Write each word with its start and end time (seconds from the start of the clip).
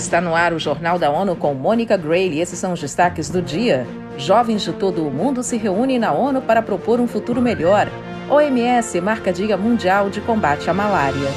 Está 0.00 0.18
no 0.18 0.34
ar 0.34 0.54
o 0.54 0.58
Jornal 0.58 0.98
da 0.98 1.10
ONU 1.10 1.36
com 1.36 1.52
Mônica 1.52 1.94
Gray 1.94 2.32
e 2.32 2.40
esses 2.40 2.58
são 2.58 2.72
os 2.72 2.80
destaques 2.80 3.28
do 3.28 3.42
dia. 3.42 3.86
Jovens 4.16 4.62
de 4.62 4.72
todo 4.72 5.06
o 5.06 5.10
mundo 5.10 5.42
se 5.42 5.58
reúnem 5.58 5.98
na 5.98 6.10
ONU 6.10 6.40
para 6.40 6.62
propor 6.62 6.98
um 7.00 7.06
futuro 7.06 7.38
melhor. 7.42 7.86
OMS 8.30 8.98
marca 9.02 9.30
Dia 9.30 9.58
Mundial 9.58 10.08
de 10.08 10.22
Combate 10.22 10.70
à 10.70 10.74
Malária. 10.74 11.28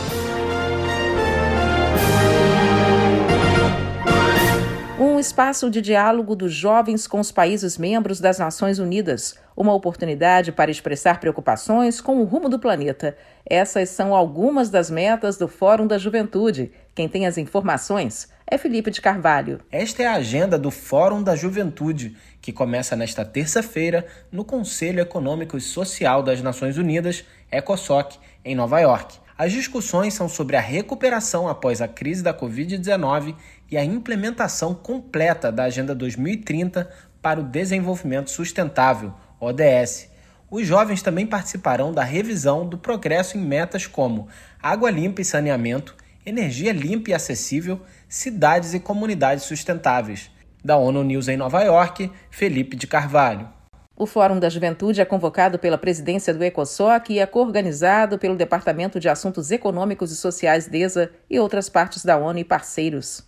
Um 4.97 5.19
espaço 5.19 5.69
de 5.69 5.81
diálogo 5.81 6.33
dos 6.33 6.53
jovens 6.53 7.05
com 7.05 7.19
os 7.19 7.31
países 7.33 7.77
membros 7.77 8.21
das 8.21 8.39
Nações 8.39 8.79
Unidas. 8.79 9.35
Uma 9.55 9.73
oportunidade 9.73 10.53
para 10.53 10.71
expressar 10.71 11.19
preocupações 11.19 11.99
com 11.99 12.21
o 12.21 12.23
rumo 12.23 12.47
do 12.47 12.57
planeta. 12.57 13.17
Essas 13.45 13.89
são 13.89 14.15
algumas 14.15 14.69
das 14.69 14.89
metas 14.89 15.35
do 15.35 15.49
Fórum 15.49 15.85
da 15.85 15.97
Juventude. 15.97 16.71
Quem 16.95 17.09
tem 17.09 17.25
as 17.25 17.39
informações 17.39 18.29
é 18.45 18.55
Felipe 18.55 18.91
de 18.91 19.01
Carvalho. 19.01 19.59
Esta 19.71 20.03
é 20.03 20.05
a 20.05 20.13
agenda 20.13 20.59
do 20.59 20.69
Fórum 20.69 21.23
da 21.23 21.35
Juventude, 21.35 22.15
que 22.39 22.53
começa 22.53 22.95
nesta 22.95 23.25
terça-feira 23.25 24.05
no 24.31 24.45
Conselho 24.45 24.99
Econômico 24.99 25.57
e 25.57 25.61
Social 25.61 26.21
das 26.21 26.39
Nações 26.43 26.77
Unidas, 26.77 27.25
ECOSOC, 27.51 28.19
em 28.45 28.53
Nova 28.53 28.79
York. 28.79 29.17
As 29.35 29.51
discussões 29.51 30.13
são 30.13 30.29
sobre 30.29 30.55
a 30.55 30.61
recuperação 30.61 31.47
após 31.47 31.81
a 31.81 31.87
crise 31.87 32.21
da 32.21 32.31
Covid-19 32.31 33.35
e 33.71 33.75
a 33.75 33.83
implementação 33.83 34.75
completa 34.75 35.51
da 35.51 35.63
Agenda 35.63 35.95
2030 35.95 36.87
para 37.23 37.39
o 37.39 37.43
Desenvolvimento 37.43 38.29
Sustentável, 38.29 39.11
ODS. 39.39 40.11
Os 40.51 40.67
jovens 40.67 41.01
também 41.01 41.25
participarão 41.25 41.91
da 41.91 42.03
revisão 42.03 42.69
do 42.69 42.77
progresso 42.77 43.35
em 43.35 43.41
metas 43.41 43.87
como 43.87 44.27
água 44.61 44.91
limpa 44.91 45.21
e 45.21 45.25
saneamento, 45.25 45.95
energia 46.25 46.71
limpa 46.71 47.11
e 47.11 47.13
acessível, 47.13 47.81
cidades 48.07 48.73
e 48.73 48.79
comunidades 48.79 49.43
sustentáveis. 49.43 50.29
Da 50.63 50.77
ONU 50.77 51.03
News 51.03 51.27
em 51.27 51.37
Nova 51.37 51.61
York, 51.61 52.09
Felipe 52.29 52.75
de 52.75 52.87
Carvalho. 52.87 53.49
O 53.95 54.07
Fórum 54.07 54.39
da 54.39 54.49
Juventude 54.49 55.01
é 55.01 55.05
convocado 55.05 55.59
pela 55.59 55.77
presidência 55.77 56.33
do 56.33 56.43
ECOSOC 56.43 57.13
e 57.13 57.19
é 57.19 57.25
coorganizado 57.25 58.17
pelo 58.17 58.35
Departamento 58.35 58.99
de 58.99 59.07
Assuntos 59.07 59.51
Econômicos 59.51 60.11
e 60.11 60.15
Sociais 60.15 60.67
DESA 60.67 61.11
e 61.29 61.39
outras 61.39 61.69
partes 61.69 62.03
da 62.03 62.17
ONU 62.17 62.39
e 62.39 62.43
parceiros. 62.43 63.23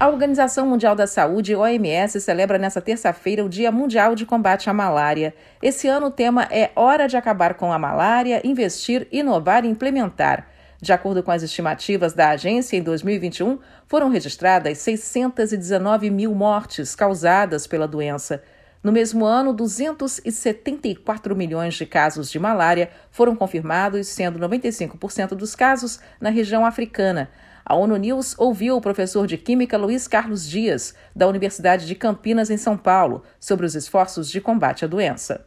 A 0.00 0.08
Organização 0.08 0.66
Mundial 0.66 0.96
da 0.96 1.06
Saúde, 1.06 1.54
OMS, 1.54 2.18
celebra 2.22 2.56
nesta 2.56 2.80
terça-feira 2.80 3.44
o 3.44 3.50
Dia 3.50 3.70
Mundial 3.70 4.14
de 4.14 4.24
Combate 4.24 4.70
à 4.70 4.72
Malária. 4.72 5.34
Esse 5.62 5.88
ano 5.88 6.06
o 6.06 6.10
tema 6.10 6.48
é 6.50 6.70
Hora 6.74 7.06
de 7.06 7.18
acabar 7.18 7.52
com 7.52 7.70
a 7.70 7.78
malária, 7.78 8.40
investir, 8.42 9.06
inovar 9.12 9.62
e 9.62 9.68
implementar. 9.68 10.48
De 10.80 10.90
acordo 10.90 11.22
com 11.22 11.30
as 11.30 11.42
estimativas 11.42 12.14
da 12.14 12.30
agência, 12.30 12.78
em 12.78 12.82
2021 12.82 13.58
foram 13.86 14.08
registradas 14.08 14.78
619 14.78 16.08
mil 16.08 16.34
mortes 16.34 16.94
causadas 16.94 17.66
pela 17.66 17.86
doença. 17.86 18.42
No 18.82 18.92
mesmo 18.92 19.26
ano, 19.26 19.52
274 19.52 21.36
milhões 21.36 21.74
de 21.74 21.84
casos 21.84 22.30
de 22.30 22.38
malária 22.38 22.88
foram 23.10 23.36
confirmados, 23.36 24.08
sendo 24.08 24.38
95% 24.38 25.34
dos 25.34 25.54
casos 25.54 26.00
na 26.18 26.30
região 26.30 26.64
africana. 26.64 27.28
A 27.64 27.74
ONU 27.74 27.96
News 27.96 28.34
ouviu 28.38 28.76
o 28.76 28.80
professor 28.80 29.26
de 29.26 29.36
Química 29.36 29.76
Luiz 29.76 30.08
Carlos 30.08 30.48
Dias, 30.48 30.94
da 31.14 31.28
Universidade 31.28 31.86
de 31.86 31.94
Campinas, 31.94 32.50
em 32.50 32.56
São 32.56 32.76
Paulo, 32.76 33.22
sobre 33.38 33.66
os 33.66 33.74
esforços 33.74 34.30
de 34.30 34.40
combate 34.40 34.84
à 34.84 34.88
doença. 34.88 35.46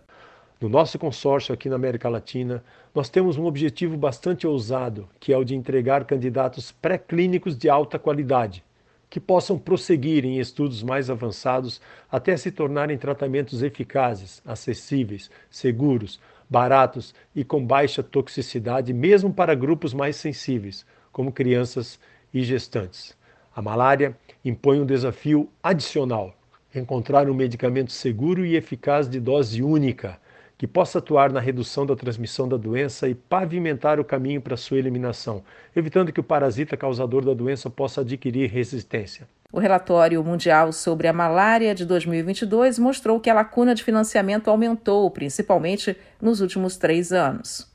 No 0.61 0.69
nosso 0.69 0.97
consórcio 0.97 1.53
aqui 1.53 1.67
na 1.67 1.75
América 1.75 2.07
Latina, 2.07 2.63
nós 2.95 3.09
temos 3.09 3.37
um 3.37 3.45
objetivo 3.45 3.97
bastante 3.97 4.47
ousado, 4.47 5.09
que 5.19 5.33
é 5.33 5.37
o 5.37 5.43
de 5.43 5.55
entregar 5.55 6.05
candidatos 6.05 6.71
pré-clínicos 6.71 7.57
de 7.57 7.67
alta 7.67 7.99
qualidade, 7.99 8.63
que 9.09 9.19
possam 9.19 9.57
prosseguir 9.59 10.23
em 10.23 10.39
estudos 10.39 10.81
mais 10.81 11.09
avançados 11.09 11.81
até 12.09 12.37
se 12.37 12.51
tornarem 12.51 12.97
tratamentos 12.97 13.61
eficazes, 13.61 14.41
acessíveis, 14.45 15.29
seguros, 15.49 16.19
baratos 16.49 17.13
e 17.35 17.43
com 17.43 17.65
baixa 17.65 18.01
toxicidade, 18.01 18.93
mesmo 18.93 19.33
para 19.33 19.55
grupos 19.55 19.93
mais 19.93 20.15
sensíveis, 20.15 20.85
como 21.13 21.31
crianças 21.31 21.97
e 22.33 22.43
gestantes. 22.43 23.15
A 23.55 23.61
malária 23.61 24.17
impõe 24.43 24.81
um 24.81 24.85
desafio 24.85 25.47
adicional: 25.63 26.35
encontrar 26.75 27.29
um 27.29 27.33
medicamento 27.33 27.93
seguro 27.93 28.45
e 28.45 28.57
eficaz 28.57 29.07
de 29.07 29.19
dose 29.19 29.63
única 29.63 30.19
que 30.57 30.67
possa 30.67 30.99
atuar 30.99 31.31
na 31.31 31.39
redução 31.39 31.85
da 31.85 31.95
transmissão 31.95 32.47
da 32.47 32.55
doença 32.55 33.07
e 33.09 33.13
pavimentar 33.15 33.99
o 33.99 34.03
caminho 34.05 34.41
para 34.41 34.55
sua 34.55 34.77
eliminação, 34.77 35.43
evitando 35.75 36.11
que 36.11 36.19
o 36.19 36.23
parasita 36.23 36.77
causador 36.77 37.25
da 37.25 37.33
doença 37.33 37.69
possa 37.69 38.01
adquirir 38.01 38.49
resistência. 38.49 39.27
O 39.51 39.59
relatório 39.59 40.23
mundial 40.23 40.71
sobre 40.71 41.07
a 41.07 41.13
malária 41.13 41.75
de 41.75 41.85
2022 41.85 42.79
mostrou 42.79 43.19
que 43.19 43.29
a 43.29 43.33
lacuna 43.33 43.75
de 43.75 43.83
financiamento 43.83 44.49
aumentou, 44.49 45.11
principalmente 45.11 45.95
nos 46.21 46.39
últimos 46.41 46.77
três 46.77 47.11
anos. 47.11 47.71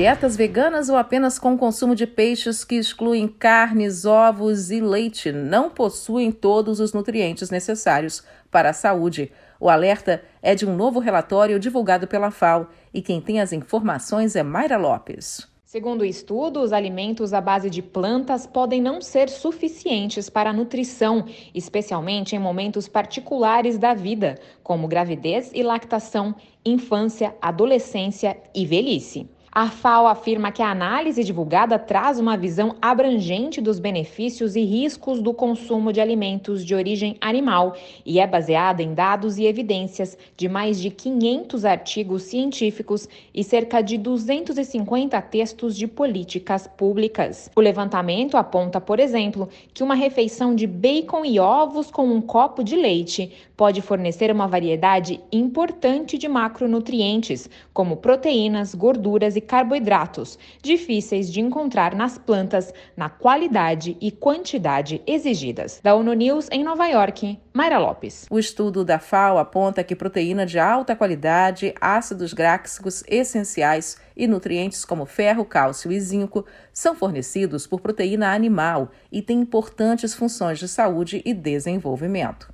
Dietas 0.00 0.34
veganas 0.34 0.88
ou 0.88 0.96
apenas 0.96 1.38
com 1.38 1.58
consumo 1.58 1.94
de 1.94 2.06
peixes 2.06 2.64
que 2.64 2.76
excluem 2.76 3.28
carnes, 3.28 4.06
ovos 4.06 4.70
e 4.70 4.80
leite 4.80 5.30
não 5.30 5.68
possuem 5.68 6.32
todos 6.32 6.80
os 6.80 6.94
nutrientes 6.94 7.50
necessários 7.50 8.24
para 8.50 8.70
a 8.70 8.72
saúde. 8.72 9.30
O 9.60 9.68
alerta 9.68 10.22
é 10.40 10.54
de 10.54 10.64
um 10.64 10.74
novo 10.74 11.00
relatório 11.00 11.60
divulgado 11.60 12.08
pela 12.08 12.30
FAO 12.30 12.70
e 12.94 13.02
quem 13.02 13.20
tem 13.20 13.42
as 13.42 13.52
informações 13.52 14.34
é 14.34 14.42
Mayra 14.42 14.78
Lopes. 14.78 15.46
Segundo 15.66 16.00
o 16.00 16.06
estudo, 16.06 16.62
os 16.62 16.72
alimentos 16.72 17.34
à 17.34 17.40
base 17.42 17.68
de 17.68 17.82
plantas 17.82 18.46
podem 18.46 18.80
não 18.80 19.02
ser 19.02 19.28
suficientes 19.28 20.30
para 20.30 20.48
a 20.48 20.54
nutrição, 20.54 21.26
especialmente 21.54 22.34
em 22.34 22.38
momentos 22.38 22.88
particulares 22.88 23.76
da 23.76 23.92
vida, 23.92 24.38
como 24.62 24.88
gravidez 24.88 25.50
e 25.54 25.62
lactação, 25.62 26.34
infância, 26.64 27.36
adolescência 27.42 28.38
e 28.54 28.64
velhice. 28.64 29.28
A 29.52 29.68
FAO 29.68 30.06
afirma 30.06 30.52
que 30.52 30.62
a 30.62 30.70
análise 30.70 31.24
divulgada 31.24 31.76
traz 31.76 32.20
uma 32.20 32.36
visão 32.36 32.76
abrangente 32.80 33.60
dos 33.60 33.80
benefícios 33.80 34.54
e 34.54 34.60
riscos 34.60 35.20
do 35.20 35.34
consumo 35.34 35.92
de 35.92 36.00
alimentos 36.00 36.64
de 36.64 36.72
origem 36.72 37.16
animal 37.20 37.74
e 38.06 38.20
é 38.20 38.26
baseada 38.28 38.80
em 38.80 38.94
dados 38.94 39.38
e 39.38 39.46
evidências 39.46 40.16
de 40.36 40.48
mais 40.48 40.80
de 40.80 40.88
500 40.88 41.64
artigos 41.64 42.22
científicos 42.22 43.08
e 43.34 43.42
cerca 43.42 43.80
de 43.80 43.98
250 43.98 45.20
textos 45.22 45.76
de 45.76 45.88
políticas 45.88 46.68
públicas. 46.68 47.50
O 47.56 47.60
levantamento 47.60 48.36
aponta, 48.36 48.80
por 48.80 49.00
exemplo, 49.00 49.48
que 49.74 49.82
uma 49.82 49.96
refeição 49.96 50.54
de 50.54 50.68
bacon 50.68 51.24
e 51.24 51.40
ovos 51.40 51.90
com 51.90 52.04
um 52.04 52.20
copo 52.20 52.62
de 52.62 52.76
leite 52.76 53.32
pode 53.56 53.82
fornecer 53.82 54.30
uma 54.30 54.46
variedade 54.46 55.20
importante 55.32 56.16
de 56.16 56.28
macronutrientes, 56.28 57.50
como 57.74 57.96
proteínas, 57.96 58.76
gorduras 58.76 59.34
e 59.34 59.39
e 59.40 59.42
carboidratos, 59.42 60.38
difíceis 60.62 61.32
de 61.32 61.40
encontrar 61.40 61.94
nas 61.94 62.18
plantas 62.18 62.72
na 62.94 63.08
qualidade 63.08 63.96
e 64.00 64.10
quantidade 64.10 65.02
exigidas. 65.06 65.80
Da 65.82 65.94
ONU 65.94 66.12
News 66.12 66.46
em 66.52 66.62
Nova 66.62 66.86
York, 66.86 67.40
Mayra 67.52 67.78
Lopes. 67.78 68.26
O 68.30 68.38
estudo 68.38 68.84
da 68.84 68.98
FAO 68.98 69.38
aponta 69.38 69.82
que 69.82 69.96
proteína 69.96 70.44
de 70.44 70.58
alta 70.58 70.94
qualidade, 70.94 71.74
ácidos 71.80 72.34
gráxicos 72.34 73.02
essenciais 73.08 73.96
e 74.14 74.26
nutrientes 74.26 74.84
como 74.84 75.06
ferro, 75.06 75.44
cálcio 75.44 75.90
e 75.90 75.98
zinco 75.98 76.44
são 76.72 76.94
fornecidos 76.94 77.66
por 77.66 77.80
proteína 77.80 78.34
animal 78.34 78.90
e 79.10 79.22
têm 79.22 79.40
importantes 79.40 80.14
funções 80.14 80.58
de 80.58 80.68
saúde 80.68 81.22
e 81.24 81.32
desenvolvimento. 81.32 82.52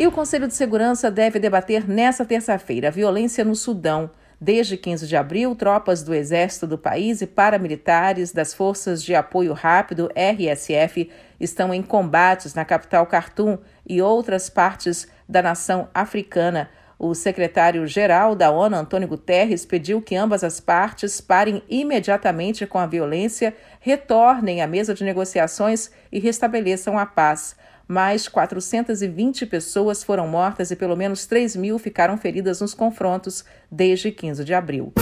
E 0.00 0.06
o 0.06 0.10
Conselho 0.10 0.48
de 0.48 0.54
Segurança 0.54 1.10
deve 1.10 1.38
debater 1.38 1.86
nesta 1.86 2.24
terça-feira 2.24 2.88
a 2.88 2.90
violência 2.90 3.44
no 3.44 3.54
Sudão. 3.54 4.10
Desde 4.40 4.74
15 4.74 5.06
de 5.06 5.14
abril, 5.14 5.54
tropas 5.54 6.02
do 6.02 6.14
Exército 6.14 6.66
do 6.66 6.78
país 6.78 7.20
e 7.20 7.26
paramilitares 7.26 8.32
das 8.32 8.54
Forças 8.54 9.04
de 9.04 9.14
Apoio 9.14 9.52
Rápido, 9.52 10.10
RSF, 10.14 11.10
estão 11.38 11.74
em 11.74 11.82
combates 11.82 12.54
na 12.54 12.64
capital 12.64 13.04
Khartoum 13.04 13.58
e 13.86 14.00
outras 14.00 14.48
partes 14.48 15.06
da 15.28 15.42
nação 15.42 15.90
africana. 15.92 16.70
O 16.98 17.14
secretário-geral 17.14 18.34
da 18.34 18.50
ONU, 18.50 18.76
Antônio 18.76 19.06
Guterres, 19.06 19.66
pediu 19.66 20.00
que 20.00 20.16
ambas 20.16 20.42
as 20.42 20.60
partes 20.60 21.20
parem 21.20 21.62
imediatamente 21.68 22.66
com 22.66 22.78
a 22.78 22.86
violência, 22.86 23.54
retornem 23.78 24.62
à 24.62 24.66
mesa 24.66 24.94
de 24.94 25.04
negociações 25.04 25.90
e 26.10 26.18
restabeleçam 26.18 26.98
a 26.98 27.04
paz 27.04 27.54
mais 27.90 28.26
420 28.28 29.44
pessoas 29.46 30.04
foram 30.04 30.28
mortas 30.28 30.70
e 30.70 30.76
pelo 30.76 30.96
menos 30.96 31.26
3 31.26 31.56
mil 31.56 31.76
ficaram 31.76 32.16
feridas 32.16 32.60
nos 32.60 32.72
confrontos 32.72 33.44
desde 33.68 34.12
15 34.12 34.44
de 34.44 34.54
abril. 34.54 34.92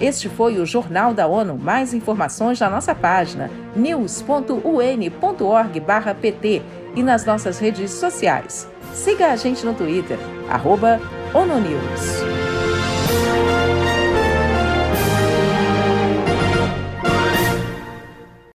Este 0.00 0.30
foi 0.30 0.58
o 0.58 0.64
Jornal 0.64 1.12
da 1.12 1.26
ONU. 1.26 1.58
Mais 1.58 1.92
informações 1.92 2.58
na 2.60 2.70
nossa 2.70 2.94
página 2.94 3.50
news.un.org/pt 3.76 6.62
e 6.96 7.02
nas 7.02 7.26
nossas 7.26 7.58
redes 7.58 7.90
sociais. 7.90 8.66
Siga 8.94 9.32
a 9.32 9.36
gente 9.36 9.66
no 9.66 9.74
Twitter, 9.74 10.18
arroba 10.48 10.98
ONONews. 11.34 12.37